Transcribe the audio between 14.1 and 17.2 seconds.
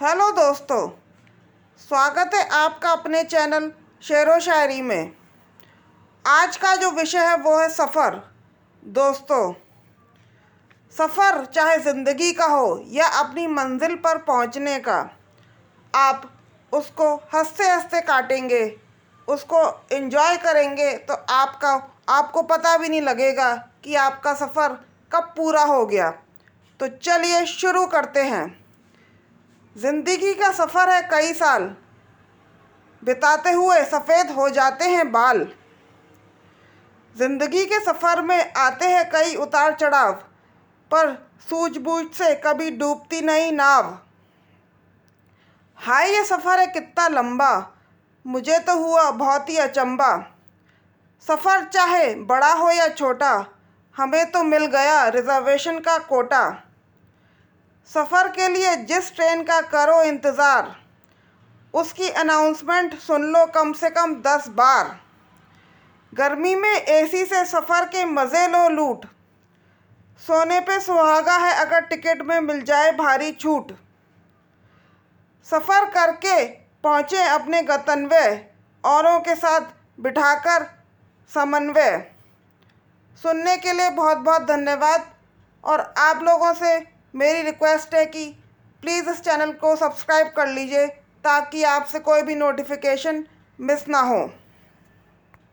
पहुँचने का, आप उसको